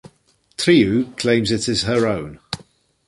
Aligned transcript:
Trieu 0.57 1.13
claims 1.15 1.51
it 1.51 1.67
as 1.69 1.83
her 1.83 2.07
own. 2.07 2.39